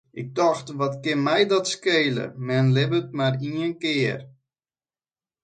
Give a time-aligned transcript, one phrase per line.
[0.19, 4.19] Ik tocht, wat kin my dat skele, men libbet mar ien kear.